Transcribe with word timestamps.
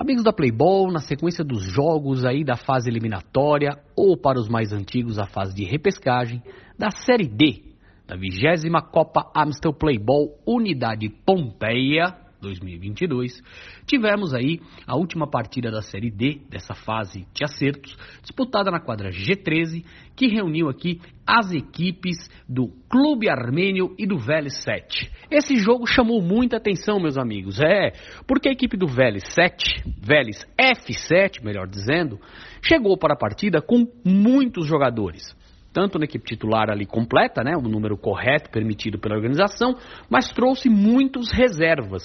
Amigos 0.00 0.22
da 0.22 0.32
Playboy, 0.32 0.92
na 0.92 1.00
sequência 1.00 1.42
dos 1.42 1.60
jogos 1.60 2.24
aí 2.24 2.44
da 2.44 2.54
fase 2.54 2.88
eliminatória, 2.88 3.82
ou 3.96 4.16
para 4.16 4.38
os 4.38 4.48
mais 4.48 4.72
antigos, 4.72 5.18
a 5.18 5.26
fase 5.26 5.52
de 5.52 5.64
repescagem, 5.64 6.40
da 6.78 6.88
Série 6.88 7.26
D, 7.26 7.64
da 8.06 8.14
vigésima 8.14 8.80
Copa 8.80 9.28
Amstel 9.34 9.72
Playboy 9.72 10.28
Unidade 10.46 11.08
Pompeia, 11.26 12.14
2022, 12.40 13.42
tivemos 13.86 14.32
aí 14.32 14.60
a 14.86 14.96
última 14.96 15.28
partida 15.28 15.68
da 15.68 15.82
Série 15.82 16.12
D, 16.12 16.42
dessa 16.48 16.74
fase 16.74 17.26
de 17.34 17.42
acertos, 17.42 17.96
disputada 18.22 18.70
na 18.70 18.78
quadra 18.78 19.10
G13, 19.10 19.84
que 20.14 20.28
reuniu 20.28 20.68
aqui 20.68 21.00
as 21.26 21.50
equipes 21.50 22.30
do 22.48 22.68
Clube 22.88 23.28
Armênio 23.28 23.96
e 23.98 24.06
do 24.06 24.16
Vélez 24.16 24.62
7. 24.62 25.10
Esse 25.30 25.56
jogo 25.56 25.86
chamou 25.86 26.22
muita 26.22 26.56
atenção, 26.56 26.98
meus 26.98 27.18
amigos, 27.18 27.60
é, 27.60 27.92
porque 28.26 28.48
a 28.48 28.52
equipe 28.52 28.76
do 28.76 28.86
Vélez 28.86 29.24
7, 29.34 29.84
Vélez 30.00 30.46
F7, 30.58 31.44
melhor 31.44 31.66
dizendo, 31.66 32.18
chegou 32.62 32.96
para 32.96 33.14
a 33.14 33.18
partida 33.18 33.60
com 33.60 33.86
muitos 34.04 34.66
jogadores 34.66 35.36
tanto 35.72 35.98
na 35.98 36.04
equipe 36.04 36.24
titular 36.24 36.70
ali 36.70 36.86
completa, 36.86 37.42
né, 37.42 37.52
o 37.56 37.68
número 37.68 37.96
correto 37.96 38.50
permitido 38.50 38.98
pela 38.98 39.14
organização, 39.14 39.76
mas 40.10 40.30
trouxe 40.32 40.68
muitos 40.68 41.30
reservas. 41.30 42.02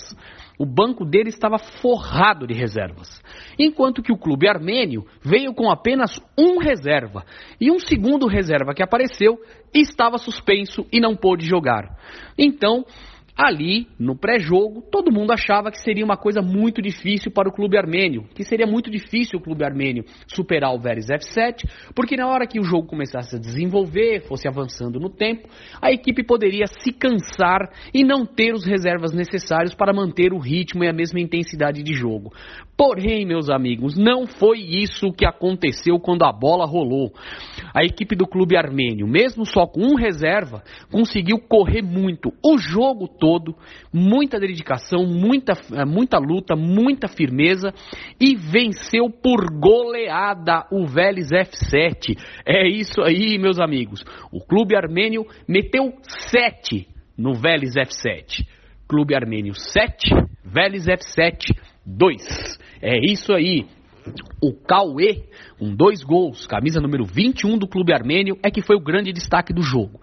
O 0.60 0.66
banco 0.66 1.04
dele 1.04 1.30
estava 1.30 1.58
forrado 1.58 2.46
de 2.46 2.54
reservas. 2.54 3.22
Enquanto 3.58 4.04
que 4.04 4.12
o 4.12 4.18
clube 4.18 4.48
armênio 4.48 5.06
veio 5.24 5.54
com 5.54 5.72
apenas 5.72 6.20
um 6.38 6.60
reserva. 6.60 7.26
E 7.60 7.72
um 7.72 7.80
segundo 7.80 8.28
reserva 8.28 8.74
que 8.74 8.84
apareceu 8.84 9.40
estava 9.74 10.18
suspenso 10.18 10.86
e 10.92 11.00
não 11.00 11.16
pôde 11.16 11.46
jogar. 11.46 11.98
Então, 12.38 12.86
Ali, 13.36 13.88
no 14.00 14.16
pré-jogo, 14.16 14.84
todo 14.92 15.12
mundo 15.12 15.32
achava 15.32 15.72
que 15.72 15.80
seria 15.80 16.06
uma 16.06 16.16
coisa 16.16 16.40
muito 16.40 16.84
difícil 16.84 17.32
para 17.32 17.50
o 17.50 17.52
clube 17.52 17.76
armênio, 17.76 18.26
que 18.36 18.44
seria 18.44 18.68
muito 18.68 18.92
difícil 18.92 19.40
o 19.40 19.42
clube 19.42 19.66
armênio 19.66 20.06
superar 20.28 20.72
o 20.72 20.80
Vélez 20.80 21.08
F7, 21.08 21.68
porque 21.96 22.16
na 22.16 22.28
hora 22.28 22.46
que 22.46 22.60
o 22.60 22.64
jogo 22.64 22.88
começasse 22.88 23.36
a 23.36 23.40
desenvolver, 23.40 24.22
fosse 24.28 24.48
avançando 24.48 25.00
no 25.00 25.10
tempo, 25.10 25.50
a 25.82 25.92
equipe 25.92 26.24
poderia 26.24 26.68
se 26.68 26.92
cansar 26.92 27.72
e 27.92 28.04
não 28.04 28.24
ter 28.24 28.54
os 28.54 28.68
reservas 28.68 29.14
necessários 29.14 29.74
para 29.74 29.92
manter 29.92 30.32
o 30.32 30.38
ritmo 30.38 30.84
e 30.84 30.88
a 30.88 30.94
mesma 30.94 31.20
intensidade 31.20 31.82
de 31.82 31.94
jogo. 31.94 32.32
Porém, 32.78 33.26
meus 33.26 33.50
amigos, 33.50 33.98
não 33.98 34.28
foi 34.28 34.60
isso 34.60 35.12
que 35.12 35.26
aconteceu 35.26 36.00
quando 36.00 36.24
a 36.24 36.32
bola 36.32 36.66
rolou. 36.66 37.12
A 37.74 37.84
equipe 37.84 38.16
do 38.16 38.28
clube 38.28 38.58
armênio, 38.58 39.08
mesmo 39.08 39.46
só 39.46 39.66
com 39.66 39.82
um 39.82 39.96
reserva, 39.96 40.64
conseguiu 40.92 41.40
correr 41.40 41.82
muito 41.82 42.32
o 42.44 42.58
jogo 42.58 43.08
todo, 43.24 43.56
muita 43.94 44.38
dedicação, 44.38 45.06
muita, 45.06 45.54
eh, 45.72 45.86
muita 45.86 46.18
luta, 46.20 46.58
muita 46.58 47.08
firmeza 47.08 47.74
e 48.20 48.36
venceu 48.36 49.10
por 49.10 49.46
goleada 49.50 50.68
o 50.70 50.86
Vélez 50.86 51.30
F7. 51.30 52.18
É 52.46 52.68
isso 52.68 53.02
aí, 53.02 53.38
meus 53.38 53.62
amigos. 53.62 54.04
O 54.30 54.42
clube 54.42 54.76
armênio 54.76 55.26
meteu 55.48 55.94
7 56.32 56.86
no 57.18 57.34
Vélez 57.34 57.76
F7. 57.76 58.46
Clube 58.90 59.16
Armênio 59.16 59.54
7, 59.56 60.10
Vélez 60.44 60.86
F7 60.86 61.58
2. 61.86 62.60
É 62.82 63.00
isso 63.10 63.32
aí. 63.32 63.66
O 64.44 64.54
Cauê, 64.54 65.24
com 65.58 65.74
dois 65.74 66.04
gols, 66.04 66.46
camisa 66.46 66.82
número 66.82 67.06
21 67.06 67.58
do 67.58 67.70
clube 67.70 67.94
armênio, 67.94 68.38
é 68.44 68.52
que 68.52 68.62
foi 68.62 68.76
o 68.76 68.84
grande 68.84 69.14
destaque 69.14 69.54
do 69.54 69.62
jogo. 69.62 70.02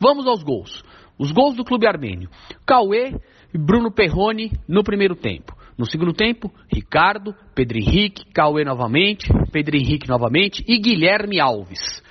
Vamos 0.00 0.26
aos 0.26 0.42
gols. 0.42 0.82
Os 1.22 1.30
gols 1.30 1.54
do 1.54 1.64
clube 1.64 1.86
armênio. 1.86 2.28
Cauê 2.66 3.14
e 3.54 3.56
Bruno 3.56 3.92
Perrone 3.92 4.50
no 4.68 4.82
primeiro 4.82 5.14
tempo. 5.14 5.56
No 5.78 5.86
segundo 5.86 6.12
tempo, 6.12 6.52
Ricardo, 6.68 7.32
Pedro 7.54 7.78
Henrique, 7.78 8.24
Cauê 8.34 8.64
novamente, 8.64 9.28
Pedro 9.52 9.76
Henrique 9.76 10.08
novamente 10.08 10.64
e 10.66 10.80
Guilherme 10.80 11.38
Alves 11.38 12.02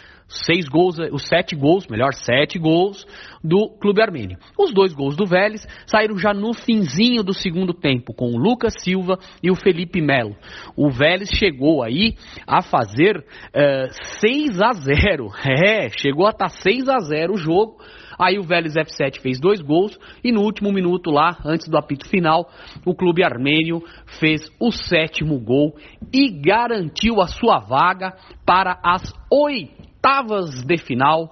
seis 0.45 0.67
gols, 0.67 0.97
os 1.11 1.27
sete 1.27 1.55
gols, 1.55 1.87
melhor, 1.87 2.13
sete 2.13 2.57
gols 2.57 3.05
do 3.43 3.69
Clube 3.79 4.01
Armênio. 4.01 4.37
Os 4.57 4.73
dois 4.73 4.93
gols 4.93 5.15
do 5.15 5.25
Vélez 5.25 5.67
saíram 5.85 6.17
já 6.17 6.33
no 6.33 6.53
finzinho 6.53 7.23
do 7.23 7.33
segundo 7.33 7.73
tempo, 7.73 8.13
com 8.13 8.31
o 8.31 8.37
Lucas 8.37 8.73
Silva 8.79 9.19
e 9.43 9.51
o 9.51 9.55
Felipe 9.55 10.01
Melo. 10.01 10.35
O 10.75 10.89
Vélez 10.89 11.29
chegou 11.29 11.83
aí 11.83 12.15
a 12.47 12.61
fazer 12.61 13.17
uh, 13.17 13.23
eh, 13.53 13.89
6 14.19 14.61
a 14.61 14.71
0 14.71 15.27
É, 15.43 15.89
chegou 15.89 16.25
a 16.25 16.31
estar 16.31 16.49
tá 16.49 16.49
6 16.49 16.87
a 16.87 16.99
0 16.99 17.33
o 17.33 17.37
jogo. 17.37 17.77
Aí 18.19 18.37
o 18.37 18.43
Vélez 18.43 18.75
F7 18.75 19.19
fez 19.19 19.39
dois 19.39 19.61
gols 19.61 19.97
e 20.23 20.31
no 20.31 20.41
último 20.41 20.71
minuto 20.71 21.09
lá, 21.09 21.37
antes 21.43 21.67
do 21.67 21.75
apito 21.75 22.07
final, 22.07 22.47
o 22.85 22.93
clube 22.93 23.23
armênio 23.23 23.81
fez 24.19 24.47
o 24.59 24.71
sétimo 24.71 25.39
gol 25.39 25.75
e 26.13 26.29
garantiu 26.29 27.19
a 27.19 27.25
sua 27.25 27.57
vaga 27.57 28.13
para 28.45 28.79
as 28.83 29.11
oito 29.31 29.80
oitavas 30.01 30.63
de 30.65 30.77
final 30.77 31.29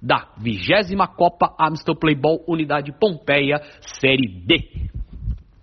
da 0.00 0.28
vigésima 0.38 1.06
Copa 1.06 1.54
Amstel 1.58 1.94
Playball 1.94 2.42
Unidade 2.48 2.92
Pompeia 2.92 3.60
Série 4.00 4.28
D. 4.46 4.85